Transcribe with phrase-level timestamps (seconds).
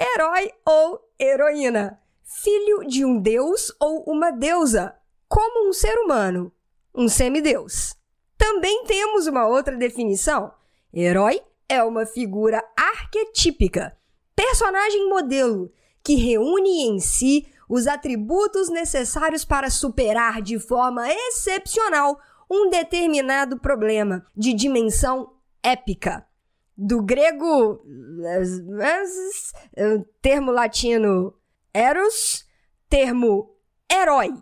[0.00, 4.94] herói ou heroína, filho de um deus ou uma deusa,
[5.28, 6.52] como um ser humano,
[6.94, 7.96] um semideus.
[8.36, 10.52] Também temos uma outra definição.
[10.94, 13.96] Herói é uma figura arquetípica,
[14.34, 15.72] personagem modelo,
[16.02, 22.18] que reúne em si os atributos necessários para superar de forma excepcional
[22.50, 26.27] um determinado problema de dimensão épica.
[26.80, 27.82] Do grego,
[30.22, 31.34] termo latino
[31.74, 32.46] eros,
[32.88, 33.50] termo
[33.90, 34.32] herói,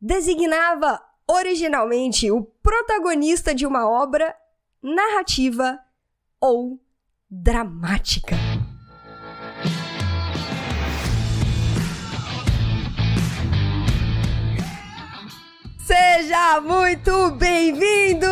[0.00, 4.34] designava originalmente o protagonista de uma obra
[4.82, 5.78] narrativa
[6.40, 6.80] ou
[7.30, 8.36] dramática.
[15.94, 18.26] Seja muito bem-vindo,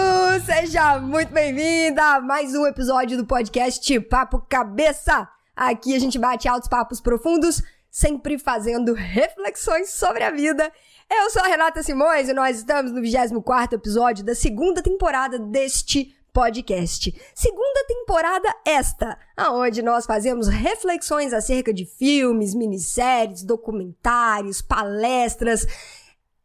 [0.46, 5.28] seja muito bem-vinda a mais um episódio do podcast Papo Cabeça.
[5.54, 10.72] Aqui a gente bate altos papos profundos, sempre fazendo reflexões sobre a vida.
[11.10, 16.16] Eu sou a Renata Simões e nós estamos no 24 episódio da segunda temporada deste
[16.32, 17.14] podcast.
[17.34, 25.66] Segunda temporada esta, aonde nós fazemos reflexões acerca de filmes, minisséries, documentários, palestras,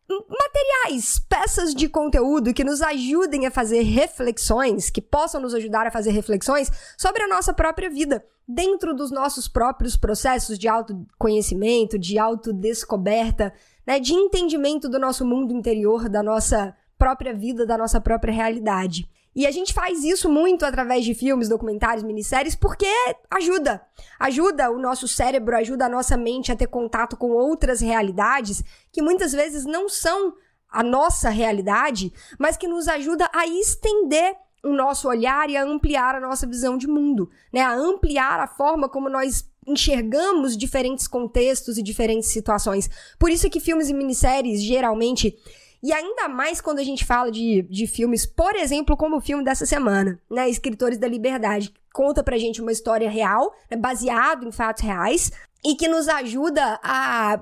[0.08, 5.92] materiais, peças de conteúdo que nos ajudem a fazer reflexões, que possam nos ajudar a
[5.92, 12.20] fazer reflexões sobre a nossa própria vida, dentro dos nossos próprios processos de autoconhecimento, de
[12.20, 13.52] autodescoberta,
[13.86, 19.10] né, de entendimento do nosso mundo interior, da nossa própria vida, da nossa própria realidade.
[19.36, 22.88] E a gente faz isso muito através de filmes, documentários, minisséries, porque
[23.30, 23.82] ajuda.
[24.18, 28.64] Ajuda o nosso cérebro, ajuda a nossa mente a ter contato com outras realidades
[28.94, 30.34] que muitas vezes não são
[30.70, 36.16] a nossa realidade, mas que nos ajuda a estender o nosso olhar e a ampliar
[36.16, 37.62] a nossa visão de mundo, né?
[37.62, 42.90] A ampliar a forma como nós enxergamos diferentes contextos e diferentes situações.
[43.20, 45.38] Por isso que filmes e minisséries geralmente
[45.86, 49.44] e ainda mais quando a gente fala de, de filmes, por exemplo, como o filme
[49.44, 50.50] dessa semana, né?
[50.50, 53.78] Escritores da Liberdade, que conta pra gente uma história real, né?
[53.78, 55.32] baseado em fatos reais,
[55.64, 57.40] e que nos ajuda a,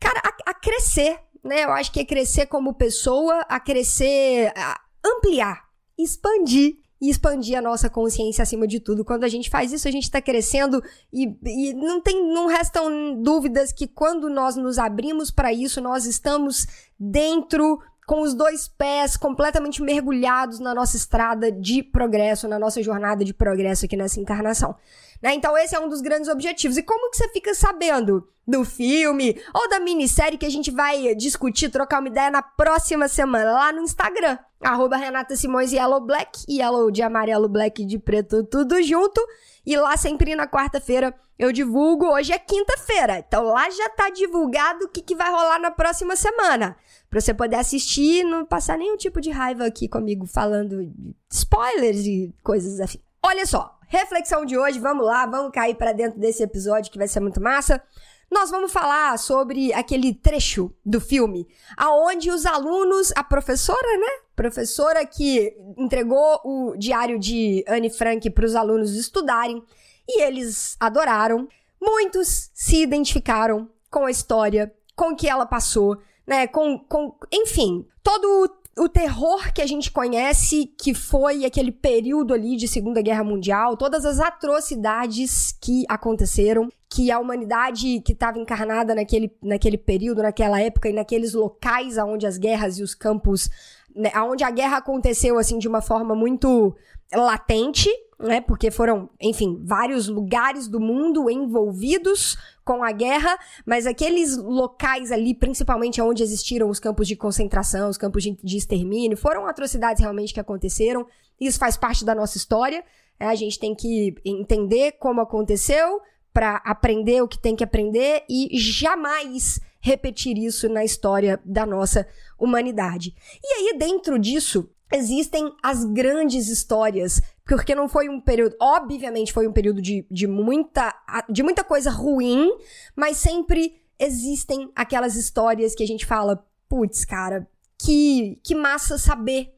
[0.00, 1.62] cara, a, a crescer, né?
[1.62, 7.62] Eu acho que é crescer como pessoa, a crescer, a ampliar, expandir e expandir a
[7.62, 9.04] nossa consciência acima de tudo.
[9.04, 10.82] Quando a gente faz isso, a gente está crescendo
[11.12, 16.06] e, e, não tem, não restam dúvidas que quando nós nos abrimos para isso, nós
[16.06, 16.66] estamos
[16.98, 23.24] dentro com os dois pés completamente mergulhados na nossa estrada de progresso, na nossa jornada
[23.24, 24.76] de progresso aqui nessa encarnação.
[25.22, 25.34] Né?
[25.34, 26.76] Então esse é um dos grandes objetivos.
[26.76, 31.14] E como que você fica sabendo do filme ou da minissérie que a gente vai
[31.14, 34.38] discutir, trocar uma ideia na próxima semana lá no Instagram?
[34.60, 39.20] Arroba Renata Simões Yellow Black, Yellow de amarelo, Black de preto, tudo junto.
[39.64, 42.06] E lá sempre na quarta-feira eu divulgo.
[42.06, 46.16] Hoje é quinta-feira, então lá já tá divulgado o que, que vai rolar na próxima
[46.16, 46.76] semana.
[47.10, 50.92] Pra você poder assistir e não passar nenhum tipo de raiva aqui comigo falando
[51.30, 52.98] spoilers e coisas assim.
[53.22, 57.08] Olha só, reflexão de hoje, vamos lá, vamos cair para dentro desse episódio que vai
[57.08, 57.82] ser muito massa.
[58.30, 64.24] Nós vamos falar sobre aquele trecho do filme aonde os alunos, a professora, né?
[64.34, 69.62] Professora que entregou o diário de Anne Frank para os alunos estudarem
[70.08, 71.48] e eles adoraram.
[71.80, 75.96] Muitos se identificaram com a história, com o que ela passou,
[76.26, 76.48] né?
[76.48, 82.56] Com, com enfim, todo o terror que a gente conhece, que foi aquele período ali
[82.56, 88.94] de Segunda Guerra Mundial, todas as atrocidades que aconteceram, que a humanidade que estava encarnada
[88.94, 93.48] naquele, naquele período, naquela época e naqueles locais aonde as guerras e os campos,
[93.94, 96.76] né, aonde a guerra aconteceu assim de uma forma muito
[97.14, 98.40] latente, né?
[98.40, 105.34] Porque foram, enfim, vários lugares do mundo envolvidos com a guerra, mas aqueles locais ali,
[105.34, 110.40] principalmente onde existiram os campos de concentração, os campos de, extermínio, foram atrocidades realmente que
[110.40, 111.06] aconteceram.
[111.40, 112.82] Isso faz parte da nossa história.
[113.20, 113.26] Né?
[113.26, 116.00] A gente tem que entender como aconteceu
[116.32, 122.06] para aprender o que tem que aprender e jamais repetir isso na história da nossa
[122.38, 123.14] humanidade.
[123.42, 129.46] E aí, dentro disso, existem as grandes histórias, porque não foi um período, obviamente foi
[129.46, 130.94] um período de, de, muita,
[131.28, 132.50] de muita coisa ruim,
[132.94, 137.48] mas sempre existem aquelas histórias que a gente fala, putz, cara,
[137.78, 139.54] que, que massa saber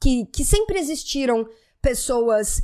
[0.00, 1.48] que, que sempre existiram
[1.80, 2.62] pessoas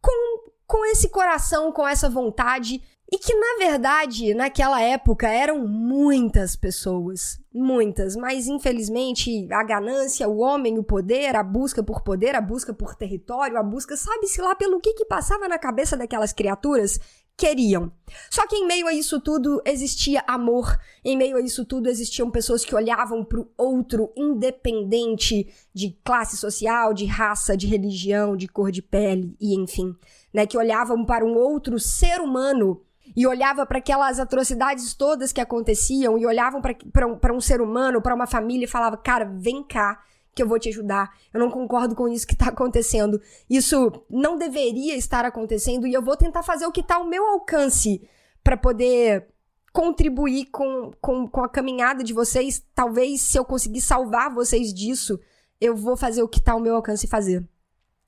[0.00, 2.82] com, com esse coração, com essa vontade
[3.14, 7.38] e que, na verdade, naquela época eram muitas pessoas.
[7.54, 8.16] Muitas.
[8.16, 12.96] Mas, infelizmente, a ganância, o homem, o poder, a busca por poder, a busca por
[12.96, 16.98] território, a busca, sabe-se lá pelo que que passava na cabeça daquelas criaturas
[17.36, 17.92] queriam.
[18.28, 22.32] Só que em meio a isso tudo existia amor, em meio a isso tudo existiam
[22.32, 28.48] pessoas que olhavam para o outro, independente de classe social, de raça, de religião, de
[28.48, 29.94] cor de pele e enfim,
[30.32, 32.83] né, que olhavam para um outro ser humano
[33.16, 38.02] e olhava para aquelas atrocidades todas que aconteciam e olhavam para um, um ser humano,
[38.02, 40.00] para uma família e falava: "Cara, vem cá,
[40.34, 41.10] que eu vou te ajudar.
[41.32, 43.20] Eu não concordo com isso que está acontecendo.
[43.48, 47.24] Isso não deveria estar acontecendo e eu vou tentar fazer o que está ao meu
[47.26, 48.06] alcance
[48.42, 49.28] para poder
[49.72, 52.62] contribuir com, com, com a caminhada de vocês.
[52.74, 55.18] Talvez, se eu conseguir salvar vocês disso,
[55.60, 57.46] eu vou fazer o que está ao meu alcance fazer.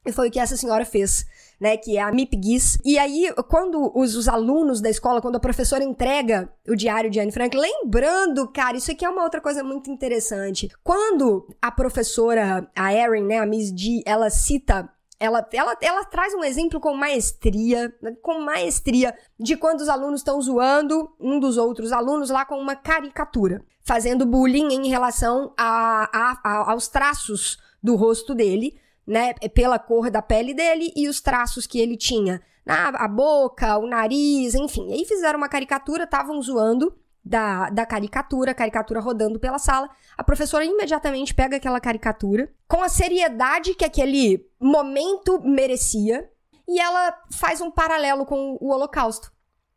[0.06, 1.26] E foi o que essa senhora fez,
[1.61, 1.76] né?
[1.76, 2.79] Que é a MIP GIS.
[2.85, 7.19] E aí, quando os, os, alunos da escola, quando a professora entrega o diário de
[7.19, 10.70] Anne Frank, lembrando, cara, isso aqui é uma outra coisa muito interessante.
[10.85, 14.88] Quando a professora, a Erin, né, a Miss D, ela cita
[15.19, 20.41] ela, ela, ela traz um exemplo com maestria, com maestria, de quando os alunos estão
[20.41, 26.41] zoando um dos outros alunos lá com uma caricatura, fazendo bullying em relação a, a,
[26.44, 31.67] a aos traços do rosto dele né, pela cor da pele dele e os traços
[31.67, 34.93] que ele tinha na a boca, o nariz, enfim.
[34.93, 36.93] Aí fizeram uma caricatura, estavam zoando
[37.25, 39.88] da, da caricatura, caricatura rodando pela sala.
[40.19, 46.29] A professora imediatamente pega aquela caricatura com a seriedade que aquele momento merecia
[46.69, 49.32] e ela faz um paralelo com o Holocausto,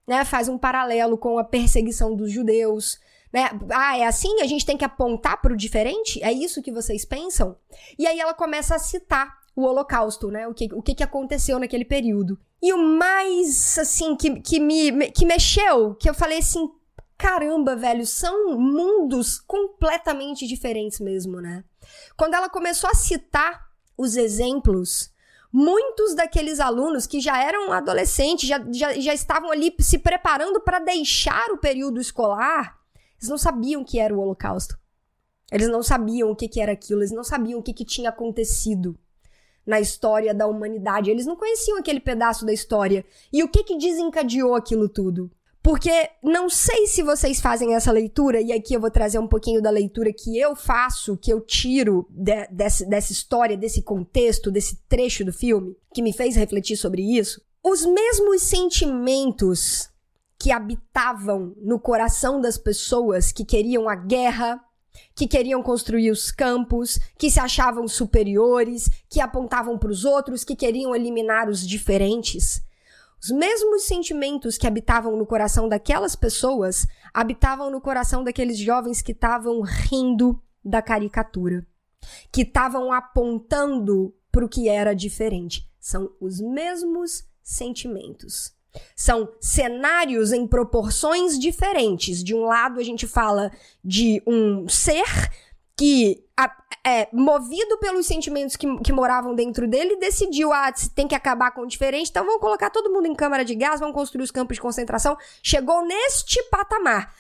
[0.08, 0.26] né?
[0.26, 3.00] Faz um paralelo com a perseguição dos judeus,
[3.32, 3.50] né?
[3.72, 4.42] Ah, é assim?
[4.42, 6.22] A gente tem que apontar para o diferente?
[6.24, 7.56] É isso que vocês pensam?
[7.98, 10.48] E aí ela começa a citar o Holocausto, né?
[10.48, 12.40] O que, o que, que aconteceu naquele período.
[12.62, 16.70] E o mais, assim, que, que me que mexeu, que eu falei assim,
[17.18, 21.64] caramba, velho, são mundos completamente diferentes mesmo, né?
[22.18, 25.12] Quando ela começou a citar os exemplos,
[25.52, 30.80] muitos daqueles alunos que já eram adolescentes, já, já, já estavam ali se preparando para
[30.80, 32.79] deixar o período escolar,
[33.20, 34.78] eles não sabiam o que era o Holocausto.
[35.52, 38.10] Eles não sabiam o que, que era aquilo, eles não sabiam o que, que tinha
[38.10, 38.98] acontecido
[39.66, 41.10] na história da humanidade.
[41.10, 43.06] Eles não conheciam aquele pedaço da história.
[43.32, 45.32] E o que, que desencadeou aquilo tudo?
[45.62, 45.92] Porque
[46.24, 49.70] não sei se vocês fazem essa leitura, e aqui eu vou trazer um pouquinho da
[49.70, 55.26] leitura que eu faço, que eu tiro de, dessa, dessa história, desse contexto, desse trecho
[55.26, 57.42] do filme, que me fez refletir sobre isso.
[57.62, 59.90] Os mesmos sentimentos
[60.40, 64.64] que habitavam no coração das pessoas que queriam a guerra,
[65.14, 70.56] que queriam construir os campos, que se achavam superiores, que apontavam para os outros, que
[70.56, 72.62] queriam eliminar os diferentes.
[73.22, 79.12] Os mesmos sentimentos que habitavam no coração daquelas pessoas habitavam no coração daqueles jovens que
[79.12, 81.68] estavam rindo da caricatura,
[82.32, 85.70] que estavam apontando para o que era diferente.
[85.82, 88.58] São os mesmos sentimentos.
[88.96, 92.24] São cenários em proporções diferentes.
[92.24, 93.52] De um lado, a gente fala
[93.84, 95.06] de um ser
[95.78, 96.26] que,
[96.86, 101.62] é, movido pelos sentimentos que, que moravam dentro dele, decidiu: ah, tem que acabar com
[101.62, 104.58] o diferente, então vamos colocar todo mundo em câmara de gás, vamos construir os campos
[104.58, 105.18] de concentração.
[105.42, 107.14] Chegou neste patamar.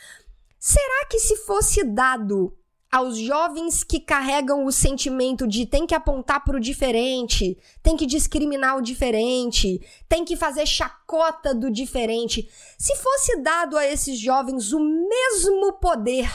[0.60, 2.54] Será que se fosse dado
[2.92, 8.06] aos jovens que carregam o sentimento de tem que apontar para o diferente, tem que
[8.06, 12.50] discriminar o diferente, tem que fazer chacota do diferente.
[12.78, 16.30] Se fosse dado a esses jovens o mesmo poder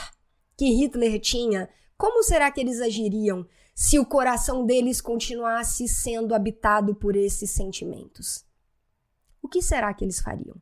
[0.57, 6.95] que Hitler tinha, como será que eles agiriam se o coração deles continuasse sendo habitado
[6.95, 8.45] por esses sentimentos?
[9.41, 10.55] O que será que eles fariam?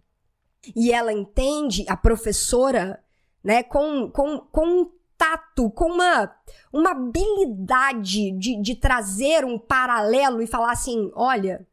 [0.75, 3.03] E ela entende, a professora,
[3.43, 4.91] né, com, com, com
[5.23, 6.35] tato, com uma,
[6.71, 11.65] uma habilidade de, de trazer um paralelo e falar assim: olha,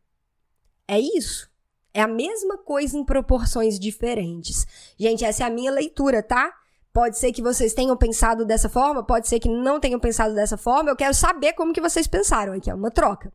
[0.87, 1.51] é isso.
[1.93, 4.65] É a mesma coisa em proporções diferentes.
[4.97, 6.55] Gente, essa é a minha leitura, tá?
[6.93, 10.57] Pode ser que vocês tenham pensado dessa forma, pode ser que não tenham pensado dessa
[10.57, 10.91] forma.
[10.91, 12.53] Eu quero saber como que vocês pensaram.
[12.53, 13.33] Aqui é uma troca.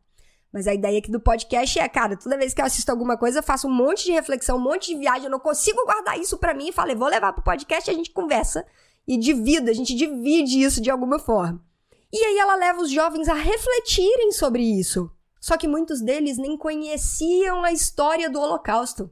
[0.50, 3.40] Mas a ideia aqui do podcast é, cara, toda vez que eu assisto alguma coisa,
[3.40, 6.38] eu faço um monte de reflexão, um monte de viagem, eu não consigo guardar isso
[6.38, 8.64] para mim e falei, vou levar pro podcast e a gente conversa
[9.06, 11.64] e divida, a gente divide isso de alguma forma.
[12.12, 15.10] E aí ela leva os jovens a refletirem sobre isso.
[15.40, 19.10] Só que muitos deles nem conheciam a história do Holocausto.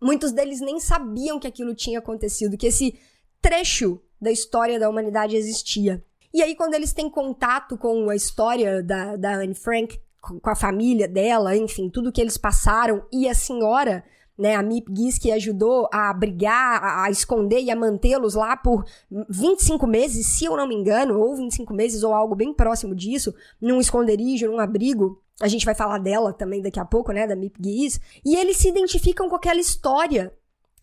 [0.00, 2.98] Muitos deles nem sabiam que aquilo tinha acontecido, que esse
[3.40, 6.04] trecho da história da humanidade existia.
[6.32, 10.56] E aí, quando eles têm contato com a história da, da Anne Frank, com a
[10.56, 14.04] família dela, enfim, tudo que eles passaram, e a senhora
[14.38, 14.54] né?
[14.54, 18.84] A Mip Giske ajudou a abrigar, a, esconder e a mantê-los lá por
[19.28, 23.34] 25 meses, se eu não me engano, ou 25 meses, ou algo bem próximo disso,
[23.60, 25.22] num esconderijo, num abrigo.
[25.40, 28.00] A gente vai falar dela também daqui a pouco, né, da Mip Geese.
[28.24, 30.32] E eles se identificam com aquela história.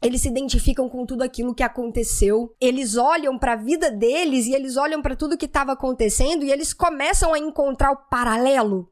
[0.02, 2.56] Eles se identificam com tudo aquilo que aconteceu.
[2.60, 6.52] Eles olham para a vida deles e eles olham para tudo que estava acontecendo e
[6.52, 8.90] eles começam a encontrar o paralelo.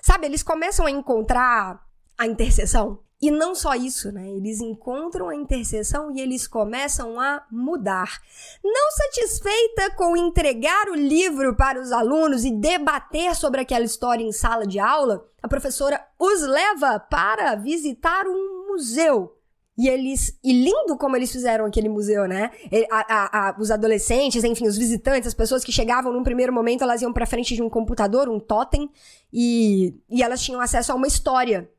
[0.00, 1.84] Sabe, eles começam a encontrar
[2.16, 3.00] a interseção.
[3.22, 4.28] E não só isso, né?
[4.32, 8.20] Eles encontram a interseção e eles começam a mudar.
[8.64, 14.32] Não satisfeita com entregar o livro para os alunos e debater sobre aquela história em
[14.32, 19.38] sala de aula, a professora os leva para visitar um museu.
[19.78, 20.36] E eles.
[20.42, 22.50] E lindo como eles fizeram aquele museu, né?
[22.90, 26.82] A, a, a, os adolescentes, enfim, os visitantes, as pessoas que chegavam num primeiro momento,
[26.82, 28.90] elas iam para frente de um computador, um totem,
[29.32, 31.70] e, e elas tinham acesso a uma história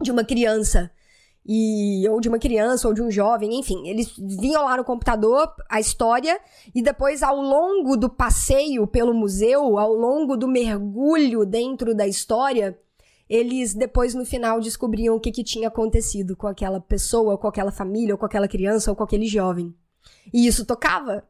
[0.00, 0.90] de uma criança.
[1.44, 5.50] E ou de uma criança ou de um jovem, enfim, eles vinham lá no computador
[5.70, 6.38] a história
[6.74, 12.78] e depois ao longo do passeio pelo museu, ao longo do mergulho dentro da história,
[13.28, 17.72] eles depois no final descobriam o que, que tinha acontecido com aquela pessoa, com aquela
[17.72, 19.74] família, ou com aquela criança, ou com aquele jovem.
[20.32, 21.24] E isso tocava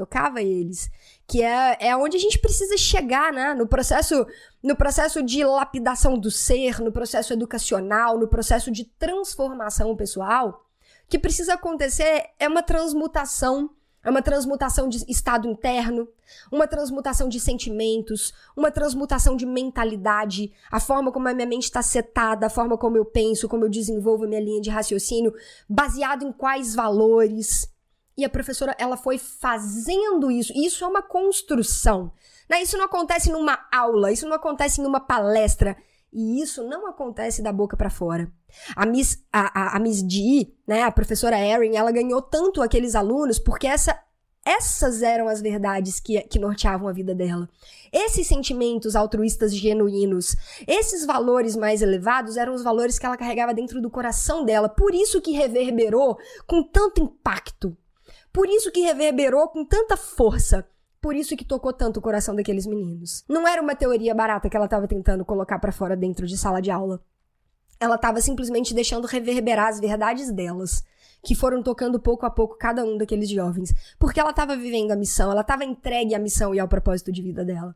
[0.00, 0.90] tocava eles,
[1.26, 3.52] que é, é onde a gente precisa chegar, né?
[3.52, 4.26] No processo,
[4.62, 10.64] no processo de lapidação do ser, no processo educacional, no processo de transformação pessoal,
[11.06, 13.70] que precisa acontecer é uma transmutação,
[14.02, 16.08] é uma transmutação de estado interno,
[16.50, 21.82] uma transmutação de sentimentos, uma transmutação de mentalidade, a forma como a minha mente está
[21.82, 25.34] setada, a forma como eu penso, como eu desenvolvo a minha linha de raciocínio,
[25.68, 27.68] baseado em quais valores.
[28.20, 30.52] E a professora, ela foi fazendo isso.
[30.54, 32.12] Isso é uma construção.
[32.46, 32.60] Né?
[32.60, 35.74] Isso não acontece numa aula, isso não acontece em uma palestra.
[36.12, 38.30] E isso não acontece da boca para fora.
[38.76, 40.02] A Miss, a, a, a Miss
[40.68, 43.98] né, a professora Erin, ela ganhou tanto aqueles alunos porque essa,
[44.44, 47.48] essas eram as verdades que, que norteavam a vida dela.
[47.90, 50.36] Esses sentimentos altruístas genuínos,
[50.66, 54.68] esses valores mais elevados eram os valores que ela carregava dentro do coração dela.
[54.68, 57.74] Por isso que reverberou com tanto impacto
[58.32, 60.66] por isso que reverberou com tanta força.
[61.00, 63.24] Por isso que tocou tanto o coração daqueles meninos.
[63.28, 66.60] Não era uma teoria barata que ela estava tentando colocar para fora dentro de sala
[66.60, 67.00] de aula.
[67.78, 70.84] Ela estava simplesmente deixando reverberar as verdades delas,
[71.24, 74.96] que foram tocando pouco a pouco cada um daqueles jovens, porque ela estava vivendo a
[74.96, 77.74] missão, ela estava entregue à missão e ao propósito de vida dela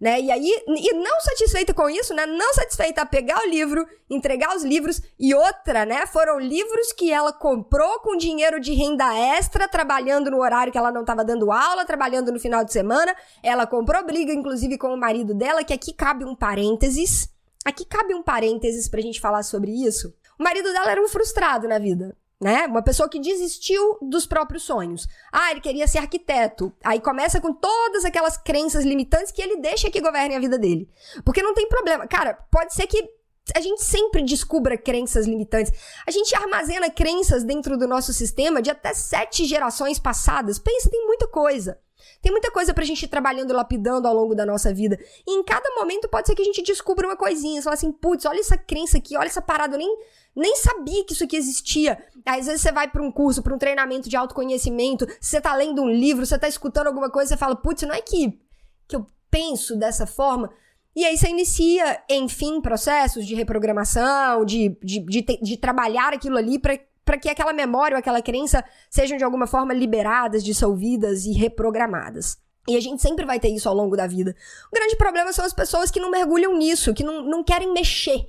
[0.00, 0.20] né?
[0.20, 2.26] E aí, e não satisfeita com isso, né?
[2.26, 6.06] Não satisfeita a pegar o livro, entregar os livros e outra, né?
[6.06, 10.92] Foram livros que ela comprou com dinheiro de renda extra, trabalhando no horário que ela
[10.92, 13.14] não estava dando aula, trabalhando no final de semana.
[13.42, 17.28] Ela comprou briga, inclusive, com o marido dela, que aqui cabe um parênteses.
[17.64, 20.12] Aqui cabe um parênteses pra gente falar sobre isso.
[20.38, 22.66] O marido dela era um frustrado na vida né?
[22.66, 25.06] Uma pessoa que desistiu dos próprios sonhos.
[25.32, 26.72] Ah, ele queria ser arquiteto.
[26.82, 30.88] Aí começa com todas aquelas crenças limitantes que ele deixa que governem a vida dele.
[31.24, 32.06] Porque não tem problema.
[32.06, 33.08] Cara, pode ser que
[33.54, 35.72] a gente sempre descubra crenças limitantes.
[36.06, 40.58] A gente armazena crenças dentro do nosso sistema de até sete gerações passadas.
[40.58, 41.78] Pensa, tem muita coisa.
[42.22, 44.98] Tem muita coisa pra gente ir trabalhando lapidando ao longo da nossa vida.
[45.26, 47.60] E em cada momento pode ser que a gente descubra uma coisinha.
[47.60, 49.96] Você fala assim, putz, olha essa crença aqui, olha essa parada, eu nem
[50.34, 52.02] nem sabia que isso aqui existia.
[52.24, 55.82] Às vezes você vai para um curso, para um treinamento de autoconhecimento, você tá lendo
[55.82, 58.40] um livro, você tá escutando alguma coisa, você fala, putz, não é que,
[58.88, 60.50] que eu penso dessa forma.
[60.96, 66.58] E aí você inicia, enfim, processos de reprogramação, de, de, de, de trabalhar aquilo ali
[66.58, 72.38] para que aquela memória ou aquela crença sejam de alguma forma liberadas, dissolvidas e reprogramadas.
[72.66, 74.34] E a gente sempre vai ter isso ao longo da vida.
[74.72, 78.24] O grande problema são as pessoas que não mergulham nisso, que não, não querem mexer,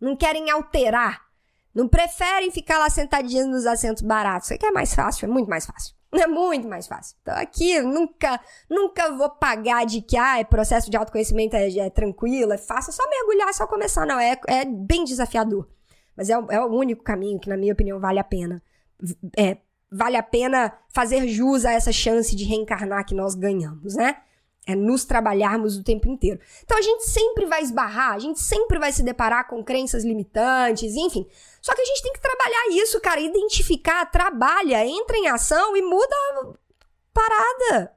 [0.00, 1.23] não querem alterar,
[1.74, 4.46] não preferem ficar lá sentadinhos nos assentos baratos.
[4.46, 5.94] Isso aqui é mais fácil, é muito mais fácil.
[6.14, 7.16] É muito mais fácil.
[7.22, 8.40] Então aqui nunca,
[8.70, 12.90] nunca vou pagar de que ah, é processo de autoconhecimento é, é tranquilo, é fácil,
[12.90, 14.06] é só mergulhar, é só começar.
[14.06, 15.68] Não, é, é bem desafiador.
[16.16, 18.62] Mas é, é o único caminho que, na minha opinião, vale a pena.
[19.36, 19.58] É,
[19.90, 24.16] vale a pena fazer jus a essa chance de reencarnar que nós ganhamos, né?
[24.66, 26.40] É nos trabalharmos o tempo inteiro.
[26.62, 30.94] Então a gente sempre vai esbarrar, a gente sempre vai se deparar com crenças limitantes,
[30.94, 31.26] enfim.
[31.60, 35.82] Só que a gente tem que trabalhar isso, cara, identificar, trabalha, entra em ação e
[35.82, 36.52] muda a
[37.12, 37.92] parada.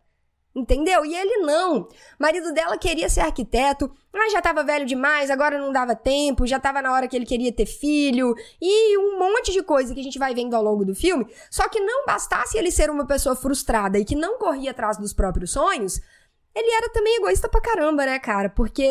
[0.57, 1.05] Entendeu?
[1.05, 1.87] E ele não.
[2.17, 6.59] Marido dela queria ser arquiteto, mas já tava velho demais, agora não dava tempo, já
[6.59, 10.03] tava na hora que ele queria ter filho, e um monte de coisa que a
[10.03, 11.27] gente vai vendo ao longo do filme.
[11.51, 15.13] Só que não bastasse ele ser uma pessoa frustrada e que não corria atrás dos
[15.13, 16.01] próprios sonhos,
[16.57, 18.49] ele era também egoísta pra caramba, né, cara?
[18.49, 18.89] Porque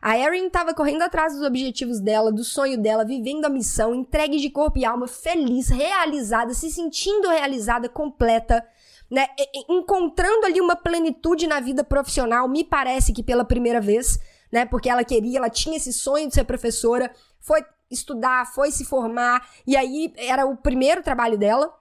[0.00, 4.38] a Erin tava correndo atrás dos objetivos dela, do sonho dela, vivendo a missão, entregue
[4.38, 8.66] de corpo e alma, feliz, realizada, se sentindo realizada, completa,
[9.10, 9.26] né?
[9.68, 14.18] Encontrando ali uma plenitude na vida profissional, me parece que pela primeira vez.
[14.50, 14.66] né?
[14.66, 19.48] Porque ela queria, ela tinha esse sonho de ser professora, foi estudar, foi se formar,
[19.66, 21.72] e aí era o primeiro trabalho dela.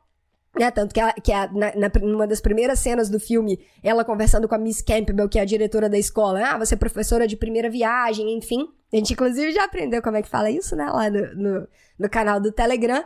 [0.60, 4.50] Né, tanto que, que a, na, na, numa das primeiras cenas do filme, ela conversando
[4.50, 6.46] com a Miss Campbell, que é a diretora da escola.
[6.46, 8.67] Ah, você é professora de primeira viagem, enfim.
[8.91, 10.86] A gente, inclusive, já aprendeu como é que fala isso, né?
[10.86, 11.67] Lá no, no,
[11.98, 13.01] no canal do Telegram.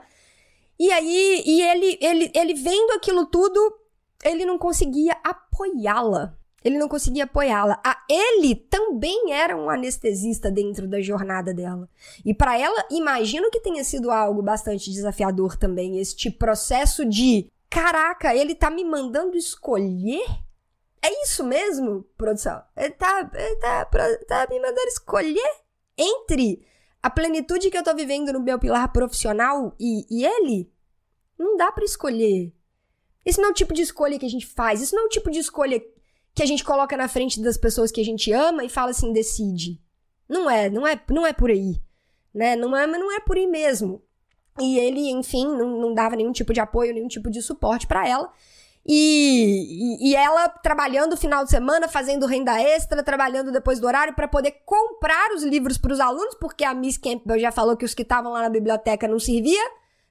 [0.80, 3.60] E aí, e ele, ele, ele vendo aquilo tudo,
[4.24, 6.36] ele não conseguia apoiá-la.
[6.66, 7.80] Ele não conseguia apoiá-la.
[8.10, 11.88] Ele também era um anestesista dentro da jornada dela.
[12.26, 18.34] E para ela, imagino que tenha sido algo bastante desafiador também, este processo de caraca,
[18.34, 20.26] ele tá me mandando escolher?
[21.04, 22.64] É isso mesmo, produção?
[22.76, 23.86] Ele tá, ele tá,
[24.28, 25.52] tá me mandando escolher
[25.96, 26.66] entre
[27.04, 30.74] a plenitude que eu tô vivendo no meu pilar profissional e, e ele?
[31.38, 32.52] Não dá para escolher.
[33.24, 34.82] Esse não é o tipo de escolha que a gente faz.
[34.82, 35.80] Isso não é o tipo de escolha
[36.36, 39.14] que a gente coloca na frente das pessoas que a gente ama e fala assim,
[39.14, 39.82] decide.
[40.28, 41.82] Não é, não é, não é por aí,
[42.34, 42.56] né?
[42.58, 44.04] Não é, não é por aí mesmo.
[44.60, 48.08] E ele, enfim, não, não dava nenhum tipo de apoio, nenhum tipo de suporte para
[48.08, 48.32] ela.
[48.88, 53.88] E, e, e, ela trabalhando o final de semana, fazendo renda extra, trabalhando depois do
[53.88, 57.76] horário para poder comprar os livros para os alunos, porque a Miss Campbell já falou
[57.76, 59.64] que os que estavam lá na biblioteca não servia,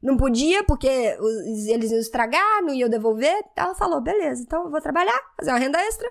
[0.05, 3.35] não podia, porque eles iam estragar, não iam devolver.
[3.57, 6.07] Ela falou: beleza, então eu vou trabalhar, fazer uma renda extra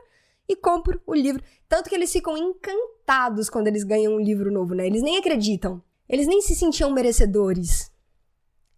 [0.50, 1.44] e compro o livro.
[1.70, 4.88] Tanto que eles ficam encantados quando eles ganham um livro novo, né?
[4.88, 5.80] Eles nem acreditam.
[6.10, 7.92] Eles nem se sentiam merecedores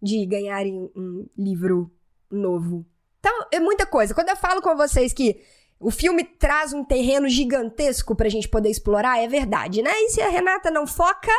[0.02, 1.90] de ganharem um livro
[2.30, 2.84] novo.
[3.18, 4.14] Então, é muita coisa.
[4.14, 5.40] Quando eu falo com vocês que
[5.80, 9.92] o filme traz um terreno gigantesco pra gente poder explorar, é verdade, né?
[9.92, 11.32] E se a Renata não foca,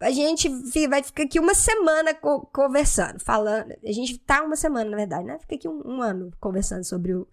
[0.00, 0.48] a gente
[0.88, 3.74] vai ficar aqui uma semana co conversando, falando.
[3.84, 5.38] A gente tá uma semana, na verdade, né?
[5.38, 7.28] Fica aqui um, um ano conversando sobre o,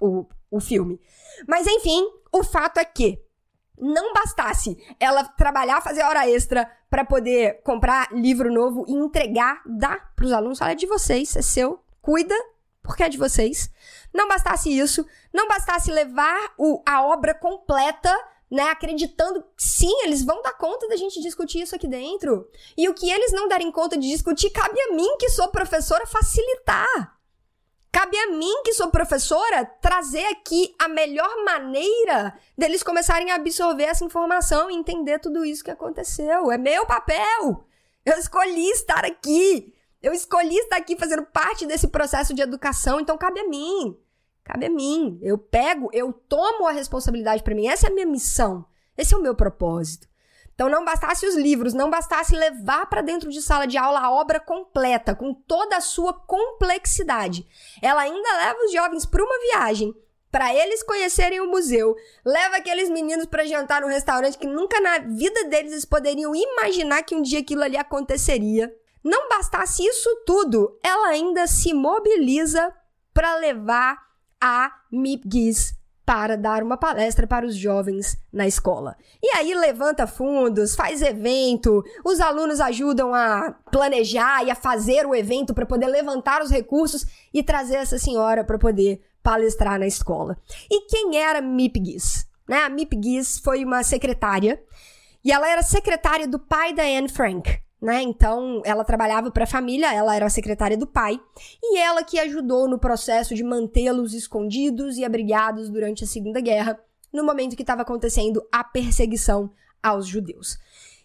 [0.00, 1.00] o, o filme.
[1.48, 3.18] Mas enfim, o fato é que
[3.78, 10.12] não bastasse ela trabalhar, fazer hora extra para poder comprar livro novo e entregar, dar
[10.14, 12.34] pros alunos, olha, é de vocês, é seu, cuida,
[12.82, 13.70] porque é de vocês.
[14.12, 18.14] Não bastasse isso, não bastasse levar o, a obra completa
[18.50, 22.48] né, acreditando que sim, eles vão dar conta da gente discutir isso aqui dentro.
[22.76, 26.06] E o que eles não darem conta de discutir, cabe a mim, que sou professora,
[26.06, 27.20] facilitar.
[27.92, 33.84] Cabe a mim, que sou professora, trazer aqui a melhor maneira deles começarem a absorver
[33.84, 36.52] essa informação e entender tudo isso que aconteceu.
[36.52, 37.66] É meu papel.
[38.04, 39.74] Eu escolhi estar aqui.
[40.02, 43.98] Eu escolhi estar aqui fazendo parte desse processo de educação, então cabe a mim.
[44.50, 45.16] Cabe a mim.
[45.22, 47.68] Eu pego, eu tomo a responsabilidade para mim.
[47.68, 48.64] Essa é a minha missão.
[48.98, 50.08] Esse é o meu propósito.
[50.52, 54.10] Então não bastasse os livros, não bastasse levar para dentro de sala de aula a
[54.10, 57.46] obra completa, com toda a sua complexidade.
[57.80, 59.94] Ela ainda leva os jovens para uma viagem,
[60.32, 61.94] para eles conhecerem o museu,
[62.26, 67.04] leva aqueles meninos para jantar no restaurante que nunca na vida deles eles poderiam imaginar
[67.04, 68.70] que um dia aquilo ali aconteceria.
[69.02, 72.74] Não bastasse isso tudo, ela ainda se mobiliza
[73.14, 74.09] para levar
[74.40, 75.74] a MIPGIS
[76.04, 78.96] para dar uma palestra para os jovens na escola.
[79.22, 85.14] E aí levanta fundos, faz evento, os alunos ajudam a planejar e a fazer o
[85.14, 90.36] evento para poder levantar os recursos e trazer essa senhora para poder palestrar na escola.
[90.68, 92.26] E quem era MIPGIS?
[92.48, 92.56] Né?
[92.56, 94.60] A MIPGIS foi uma secretária
[95.24, 98.02] e ela era secretária do pai da Anne Frank né?
[98.02, 101.18] Então, ela trabalhava para a família, ela era a secretária do pai,
[101.62, 106.78] e ela que ajudou no processo de mantê-los escondidos e abrigados durante a Segunda Guerra,
[107.12, 109.50] no momento que estava acontecendo a perseguição
[109.82, 110.58] aos judeus.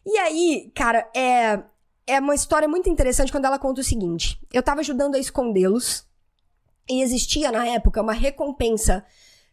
[0.06, 1.64] E aí, cara, é
[2.08, 6.06] é uma história muito interessante quando ela conta o seguinte: eu estava ajudando a escondê-los
[6.88, 9.04] e existia na época uma recompensa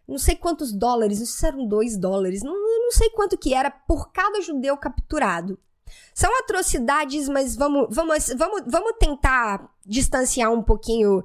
[0.06, 3.54] não sei quantos dólares, não sei se eram dois dólares, não, não sei quanto que
[3.54, 5.58] era por cada judeu capturado.
[6.14, 11.24] São atrocidades, mas vamos, vamos, vamos, vamos tentar distanciar um pouquinho.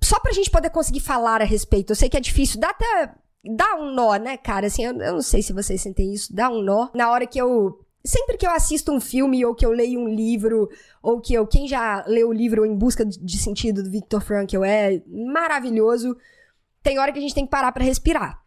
[0.00, 1.92] Só pra gente poder conseguir falar a respeito.
[1.92, 3.14] Eu sei que é difícil, dá até.
[3.46, 4.68] Dá um nó, né, cara?
[4.68, 6.88] Assim, eu, eu não sei se vocês sentem isso, dá um nó.
[6.94, 10.08] Na hora que eu sempre que eu assisto um filme ou que eu leio um
[10.08, 10.68] livro
[11.02, 14.64] ou que eu quem já leu o livro Em Busca de Sentido do Viktor Frankl
[14.64, 16.16] é maravilhoso.
[16.82, 18.42] Tem hora que a gente tem que parar para respirar.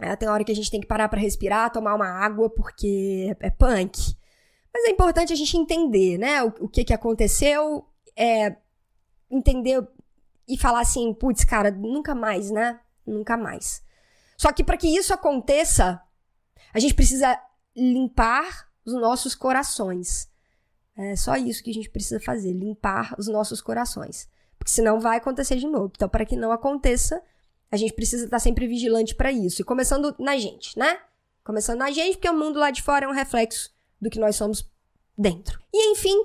[0.00, 3.34] É, tem hora que a gente tem que parar para respirar, tomar uma água porque
[3.40, 4.16] é, é punk.
[4.76, 6.42] Mas é importante a gente entender, né?
[6.42, 8.56] O, o que, que aconteceu, é,
[9.30, 9.82] entender
[10.46, 12.78] e falar assim, putz, cara, nunca mais, né?
[13.06, 13.82] Nunca mais.
[14.36, 15.98] Só que para que isso aconteça,
[16.74, 17.40] a gente precisa
[17.74, 20.28] limpar os nossos corações.
[20.94, 24.28] É só isso que a gente precisa fazer, limpar os nossos corações.
[24.58, 25.90] Porque senão vai acontecer de novo.
[25.96, 27.22] Então, para que não aconteça,
[27.70, 29.62] a gente precisa estar sempre vigilante para isso.
[29.62, 31.00] E começando na gente, né?
[31.42, 34.36] Começando na gente, porque o mundo lá de fora é um reflexo do que nós
[34.36, 34.68] somos
[35.16, 35.60] dentro.
[35.72, 36.16] E enfim,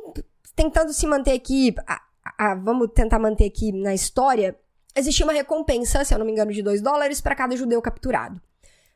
[0.55, 2.01] tentando se manter aqui, a,
[2.37, 4.57] a, vamos tentar manter aqui na história,
[4.95, 8.41] existia uma recompensa, se eu não me engano, de 2 dólares para cada judeu capturado.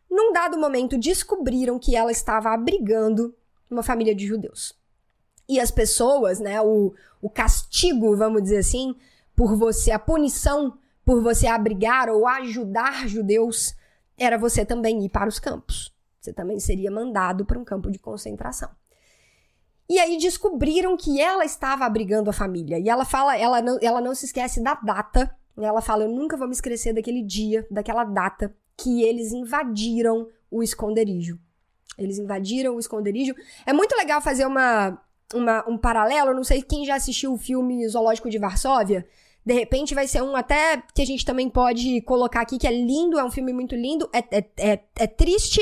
[0.10, 3.36] Num dado momento, descobriram que ela estava abrigando
[3.70, 4.74] uma família de judeus.
[5.48, 8.96] E as pessoas, né, o, o castigo, vamos dizer assim,
[9.36, 13.76] por você, a punição por você abrigar ou ajudar judeus,
[14.18, 15.94] era você também ir para os campos.
[16.26, 18.70] Você também seria mandado para um campo de concentração.
[19.88, 22.80] E aí descobriram que ela estava abrigando a família.
[22.80, 25.34] E ela fala, ela não, ela não se esquece da data.
[25.56, 30.64] Ela fala: Eu nunca vou me esquecer daquele dia, daquela data que eles invadiram o
[30.64, 31.40] esconderijo.
[31.98, 33.34] Eles invadiram o esconderijo.
[33.66, 35.00] É muito legal fazer uma,
[35.34, 36.34] uma, um paralelo.
[36.34, 39.08] Não sei quem já assistiu o filme Zoológico de Varsóvia.
[39.46, 42.72] De repente vai ser um até que a gente também pode colocar aqui, que é
[42.72, 44.10] lindo, é um filme muito lindo.
[44.12, 45.62] É, é, é, é triste,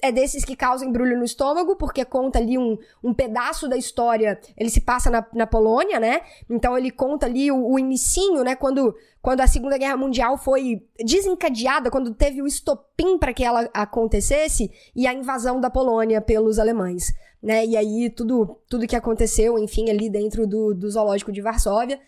[0.00, 4.38] é desses que causam embrulho no estômago, porque conta ali um, um pedaço da história.
[4.56, 6.20] Ele se passa na, na Polônia, né?
[6.48, 8.54] Então ele conta ali o, o inicinho, né?
[8.54, 13.68] Quando, quando a Segunda Guerra Mundial foi desencadeada, quando teve o estopim para que ela
[13.74, 17.66] acontecesse e a invasão da Polônia pelos alemães, né?
[17.66, 22.00] E aí tudo, tudo que aconteceu, enfim, ali dentro do, do zoológico de Varsóvia.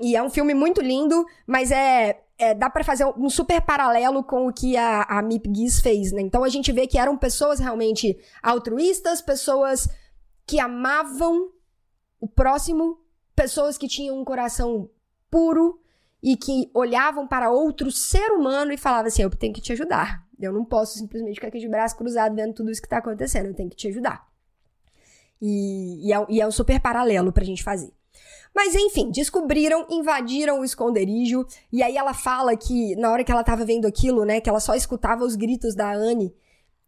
[0.00, 4.22] E é um filme muito lindo, mas é, é dá para fazer um super paralelo
[4.22, 6.22] com o que a, a Mip Giz fez, né?
[6.22, 9.88] Então a gente vê que eram pessoas realmente altruístas, pessoas
[10.46, 11.50] que amavam
[12.20, 12.98] o próximo,
[13.34, 14.88] pessoas que tinham um coração
[15.30, 15.80] puro
[16.22, 20.26] e que olhavam para outro ser humano e falavam assim: eu tenho que te ajudar.
[20.38, 23.46] Eu não posso simplesmente ficar aqui de braço cruzado vendo tudo isso que tá acontecendo,
[23.46, 24.26] eu tenho que te ajudar.
[25.40, 27.92] E, e, é, e é um super paralelo pra gente fazer.
[28.54, 33.44] Mas enfim, descobriram, invadiram o esconderijo, e aí ela fala que na hora que ela
[33.44, 36.34] tava vendo aquilo, né, que ela só escutava os gritos da Anne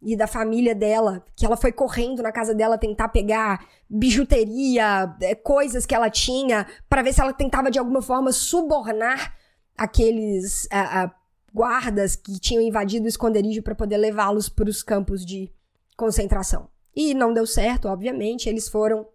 [0.02, 5.34] e da família dela, que ela foi correndo na casa dela tentar pegar bijuteria, é,
[5.34, 9.36] coisas que ela tinha, para ver se ela tentava de alguma forma subornar
[9.76, 11.10] aqueles uh,
[11.52, 15.52] guardas que tinham invadido o esconderijo para poder levá-los para os campos de
[15.96, 16.68] concentração.
[16.94, 19.06] E não deu certo, obviamente, eles foram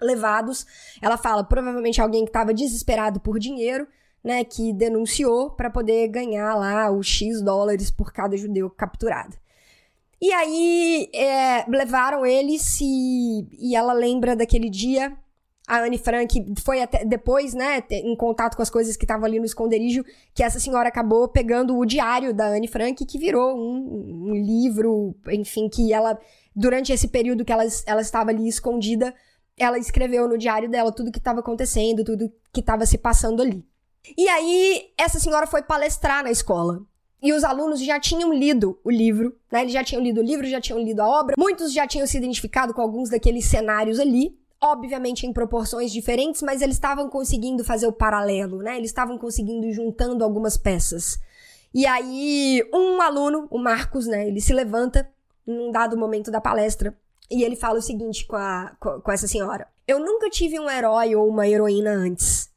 [0.00, 0.66] levados.
[1.00, 3.86] Ela fala, provavelmente alguém que estava desesperado por dinheiro,
[4.22, 9.36] né, que denunciou para poder ganhar lá os X dólares por cada judeu capturado.
[10.20, 15.14] E aí é, levaram eles e, e ela lembra daquele dia.
[15.66, 19.38] A Anne Frank foi até depois, né, em contato com as coisas que estavam ali
[19.38, 20.04] no esconderijo,
[20.34, 25.14] que essa senhora acabou pegando o diário da Anne Frank, que virou um, um livro,
[25.28, 26.18] enfim, que ela,
[26.54, 29.14] durante esse período que ela, ela estava ali escondida,
[29.56, 33.64] ela escreveu no diário dela tudo que estava acontecendo, tudo que estava se passando ali.
[34.16, 36.82] E aí, essa senhora foi palestrar na escola.
[37.22, 39.62] E os alunos já tinham lido o livro, né?
[39.62, 41.34] Eles já tinham lido o livro, já tinham lido a obra.
[41.38, 44.38] Muitos já tinham se identificado com alguns daqueles cenários ali.
[44.60, 48.76] Obviamente em proporções diferentes, mas eles estavam conseguindo fazer o paralelo, né?
[48.76, 51.18] Eles estavam conseguindo juntando algumas peças.
[51.72, 54.28] E aí, um aluno, o Marcos, né?
[54.28, 55.08] Ele se levanta
[55.46, 56.94] num dado momento da palestra
[57.30, 61.14] e ele fala o seguinte com, a, com essa senhora: Eu nunca tive um herói
[61.14, 62.52] ou uma heroína antes,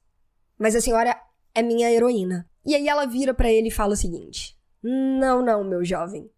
[0.57, 1.19] mas a senhora
[1.53, 2.49] é minha heroína.
[2.65, 6.29] E aí ela vira para ele e fala o seguinte: Não, não, meu jovem.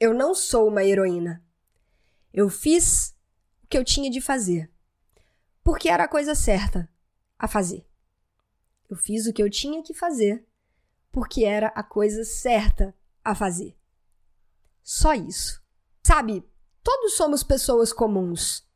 [0.00, 1.44] Eu não sou uma heroína.
[2.32, 3.16] Eu fiz
[3.64, 4.70] o que eu tinha de fazer,
[5.64, 6.88] porque era a coisa certa
[7.38, 7.84] a fazer.
[8.88, 10.46] Eu fiz o que eu tinha que fazer,
[11.10, 12.94] porque era a coisa certa
[13.24, 13.76] a fazer.
[14.82, 15.62] Só isso.
[16.02, 16.47] Sabe,
[16.88, 18.66] Todos somos pessoas comuns.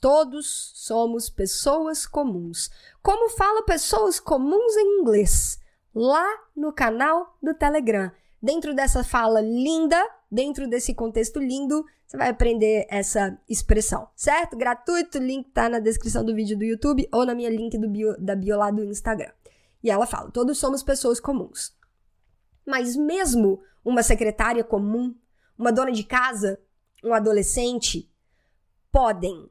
[0.00, 2.68] Todos somos pessoas comuns.
[3.00, 5.60] Como fala pessoas comuns em inglês?
[5.94, 8.10] Lá no canal do Telegram.
[8.42, 14.56] Dentro dessa fala linda, dentro desse contexto lindo, você vai aprender essa expressão, certo?
[14.56, 18.34] Gratuito, link tá na descrição do vídeo do YouTube ou na minha link bio, da
[18.34, 19.30] bio lá do Instagram.
[19.80, 21.72] E ela fala: todos somos pessoas comuns.
[22.66, 25.14] Mas mesmo uma secretária comum,
[25.56, 26.58] uma dona de casa
[27.02, 28.10] um adolescente
[28.90, 29.50] podem,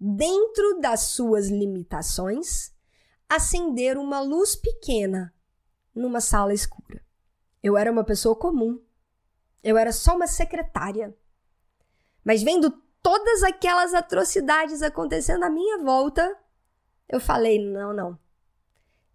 [0.00, 2.72] dentro das suas limitações,
[3.28, 5.32] acender uma luz pequena
[5.94, 7.04] numa sala escura.
[7.62, 8.82] Eu era uma pessoa comum.
[9.62, 11.16] Eu era só uma secretária.
[12.24, 12.70] Mas vendo
[13.02, 16.36] todas aquelas atrocidades acontecendo à minha volta,
[17.08, 18.18] eu falei: não, não.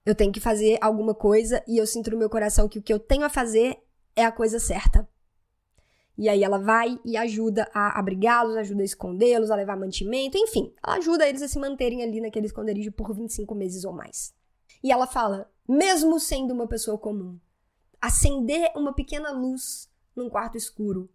[0.05, 2.93] Eu tenho que fazer alguma coisa e eu sinto no meu coração que o que
[2.93, 3.77] eu tenho a fazer
[4.15, 5.07] é a coisa certa.
[6.19, 10.73] E aí ela vai e ajuda a abrigá-los, ajuda a escondê-los, a levar mantimento, enfim,
[10.85, 14.33] ela ajuda eles a se manterem ali naquele esconderijo por 25 meses ou mais.
[14.83, 17.39] E ela fala, mesmo sendo uma pessoa comum,
[18.01, 21.09] acender uma pequena luz num quarto escuro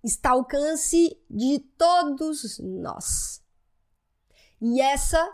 [0.00, 3.42] está ao alcance de todos nós.
[4.60, 5.28] E essa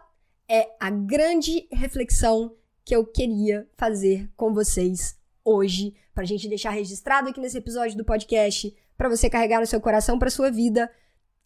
[0.49, 6.69] é a grande reflexão que eu queria fazer com vocês hoje, para a gente deixar
[6.69, 10.91] registrado aqui nesse episódio do podcast, para você carregar no seu coração para sua vida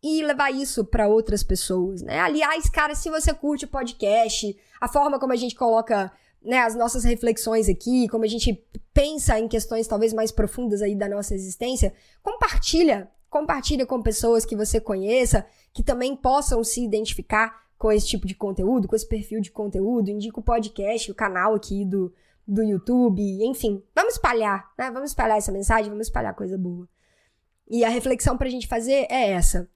[0.02, 2.18] e levar isso para outras pessoas, né?
[2.18, 6.10] Aliás, cara, se você curte podcast, a forma como a gente coloca
[6.42, 10.96] né, as nossas reflexões aqui, como a gente pensa em questões talvez mais profundas aí
[10.96, 17.62] da nossa existência, compartilha, compartilha com pessoas que você conheça, que também possam se identificar
[17.78, 21.54] com esse tipo de conteúdo, com esse perfil de conteúdo, indica o podcast, o canal
[21.54, 22.12] aqui do,
[22.46, 24.90] do YouTube, enfim, vamos espalhar, né?
[24.90, 26.88] Vamos espalhar essa mensagem, vamos espalhar coisa boa.
[27.68, 29.68] E a reflexão pra gente fazer é essa.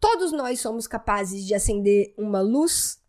[0.00, 3.02] Todos nós somos capazes de acender uma luz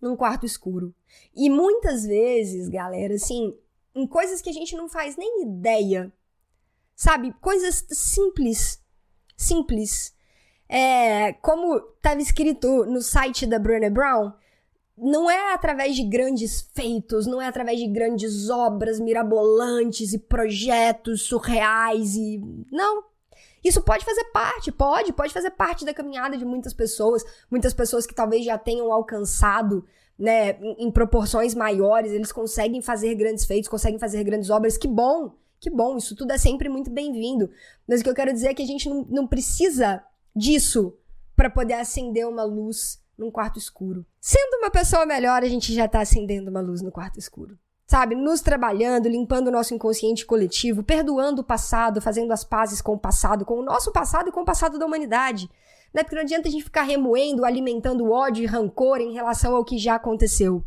[0.00, 0.94] num quarto escuro.
[1.34, 3.54] E muitas vezes, galera, assim,
[3.94, 6.12] em coisas que a gente não faz nem ideia,
[6.96, 7.32] sabe?
[7.40, 8.82] Coisas simples,
[9.36, 10.14] simples.
[10.68, 14.32] É, como estava escrito no site da Brené Brown,
[15.00, 21.22] não é através de grandes feitos, não é através de grandes obras mirabolantes e projetos
[21.22, 22.40] surreais e.
[22.70, 23.04] Não.
[23.62, 28.06] Isso pode fazer parte, pode, pode fazer parte da caminhada de muitas pessoas, muitas pessoas
[28.06, 29.84] que talvez já tenham alcançado,
[30.18, 35.34] né, em proporções maiores, eles conseguem fazer grandes feitos, conseguem fazer grandes obras, que bom,
[35.58, 37.50] que bom, isso tudo é sempre muito bem-vindo.
[37.86, 40.02] Mas o que eu quero dizer é que a gente não, não precisa
[40.34, 40.96] disso
[41.36, 44.06] para poder acender uma luz num quarto escuro.
[44.20, 47.58] Sendo uma pessoa melhor, a gente já tá acendendo uma luz no quarto escuro
[47.90, 48.14] sabe?
[48.14, 52.98] Nos trabalhando, limpando o nosso inconsciente coletivo, perdoando o passado, fazendo as pazes com o
[52.98, 55.50] passado, com o nosso passado e com o passado da humanidade.
[55.92, 56.04] Né?
[56.04, 59.76] Porque não adianta a gente ficar remoendo, alimentando ódio e rancor em relação ao que
[59.76, 60.64] já aconteceu.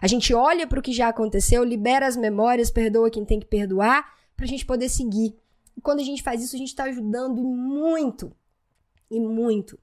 [0.00, 3.46] A gente olha para o que já aconteceu, libera as memórias, perdoa quem tem que
[3.46, 4.04] perdoar,
[4.36, 5.36] para a gente poder seguir.
[5.76, 8.30] E quando a gente faz isso, a gente está ajudando muito.
[9.10, 9.76] E muito.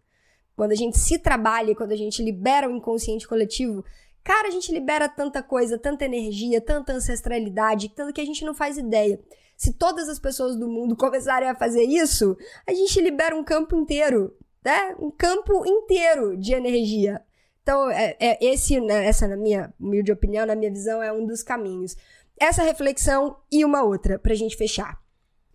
[0.58, 3.86] Quando a gente se trabalha, quando a gente libera o inconsciente coletivo,
[4.28, 8.54] Cara, a gente libera tanta coisa, tanta energia, tanta ancestralidade, tanto que a gente não
[8.54, 9.18] faz ideia.
[9.56, 12.36] Se todas as pessoas do mundo começarem a fazer isso,
[12.68, 14.94] a gente libera um campo inteiro, né?
[15.00, 17.22] Um campo inteiro de energia.
[17.64, 21.26] Então, é, é esse, né, essa, na minha humilde opinião, na minha visão, é um
[21.26, 21.96] dos caminhos.
[22.38, 25.02] Essa reflexão e uma outra, pra gente fechar.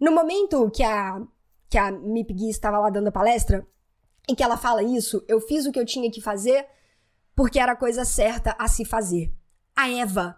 [0.00, 1.20] No momento que a,
[1.68, 3.66] que a Mip Gui estava lá dando a palestra,
[4.28, 6.66] em que ela fala isso, eu fiz o que eu tinha que fazer
[7.34, 9.32] porque era a coisa certa a se fazer.
[9.74, 10.36] A Eva,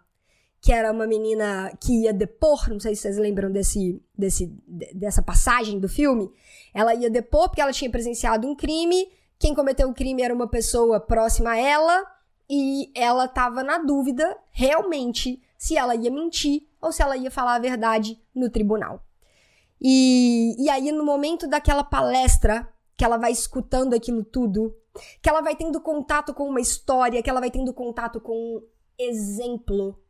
[0.61, 4.47] que era uma menina que ia depor, não sei se vocês lembram desse, desse,
[4.95, 6.31] dessa passagem do filme,
[6.73, 10.49] ela ia depor porque ela tinha presenciado um crime, quem cometeu o crime era uma
[10.49, 12.07] pessoa próxima a ela,
[12.49, 17.55] e ela estava na dúvida, realmente, se ela ia mentir ou se ela ia falar
[17.55, 19.03] a verdade no tribunal.
[19.81, 24.77] E, e aí, no momento daquela palestra, que ela vai escutando aquilo tudo,
[25.23, 28.63] que ela vai tendo contato com uma história, que ela vai tendo contato com um
[28.99, 30.01] exemplo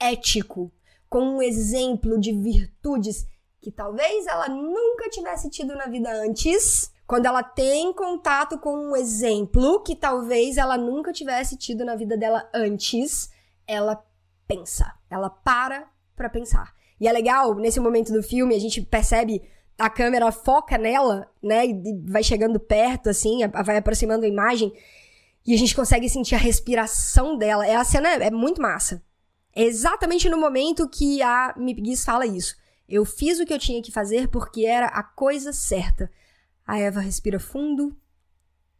[0.00, 0.72] ético,
[1.08, 3.26] com um exemplo de virtudes
[3.60, 6.92] que talvez ela nunca tivesse tido na vida antes.
[7.06, 12.16] Quando ela tem contato com um exemplo que talvez ela nunca tivesse tido na vida
[12.16, 13.30] dela antes,
[13.66, 14.02] ela
[14.46, 16.74] pensa, ela para para pensar.
[17.00, 19.42] E é legal, nesse momento do filme, a gente percebe
[19.78, 21.66] a câmera foca nela, né?
[21.66, 24.72] E vai chegando perto, assim, vai aproximando a imagem.
[25.46, 27.66] E a gente consegue sentir a respiração dela.
[27.66, 29.02] É, a cena é, muito massa.
[29.54, 32.56] É exatamente no momento que a Mip fala isso.
[32.88, 36.10] Eu fiz o que eu tinha que fazer porque era a coisa certa.
[36.66, 37.96] A Eva respira fundo,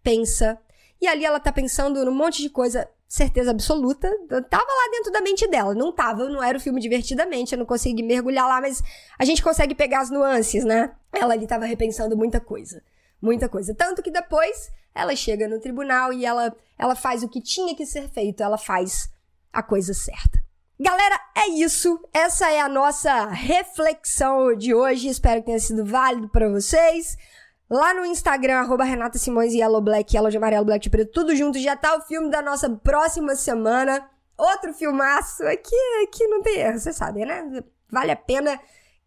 [0.02, 0.58] pensa.
[1.00, 4.08] E ali ela tá pensando num monte de coisa certeza absoluta.
[4.50, 5.74] tava lá dentro da mente dela.
[5.74, 8.82] Não tava, não era o filme divertidamente, eu não consegui mergulhar lá, mas
[9.18, 10.92] a gente consegue pegar as nuances, né?
[11.12, 12.82] Ela ali tava repensando muita coisa.
[13.20, 13.74] Muita coisa.
[13.74, 17.86] Tanto que depois ela chega no tribunal e ela, ela faz o que tinha que
[17.86, 19.08] ser feito, ela faz
[19.52, 20.38] a coisa certa.
[20.78, 21.98] Galera, é isso.
[22.12, 25.08] Essa é a nossa reflexão de hoje.
[25.08, 27.16] Espero que tenha sido válido para vocês.
[27.70, 31.12] Lá no Instagram, arroba Renata Simões e Yellow Black, Yellow de amarelo, Black de preto,
[31.12, 31.59] tudo junto.
[31.59, 34.09] Já tá o filme da nossa próxima semana.
[34.38, 35.42] Outro filmaço.
[35.44, 37.62] Aqui, aqui não tem erro, vocês sabem, né?
[37.90, 38.59] Vale a pena.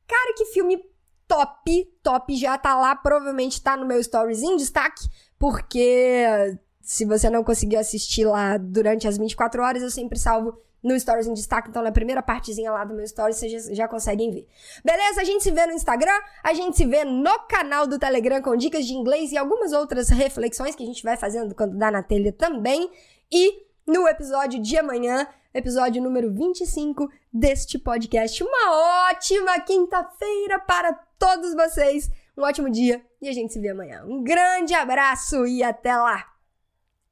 [0.08, 0.80] Cara, que filme
[1.28, 2.36] top, top.
[2.36, 5.08] Já tá lá, provavelmente tá no meu stories em destaque,
[5.40, 11.00] porque se você não conseguiu assistir lá durante as 24 horas, eu sempre salvo no
[11.00, 11.70] Stories em destaque.
[11.70, 14.48] Então, na primeira partezinha lá do meu Stories, vocês já, já conseguem ver.
[14.84, 15.22] Beleza?
[15.22, 18.56] A gente se vê no Instagram, a gente se vê no canal do Telegram com
[18.56, 22.02] dicas de inglês e algumas outras reflexões que a gente vai fazendo quando dá na
[22.02, 22.90] telha também.
[23.32, 28.44] E no episódio de amanhã, episódio número 25 deste podcast.
[28.44, 32.10] Uma ótima quinta-feira para todos vocês.
[32.38, 34.04] Um ótimo dia e a gente se vê amanhã.
[34.06, 36.26] Um grande abraço e até lá.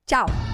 [0.06, 0.49] Tchau.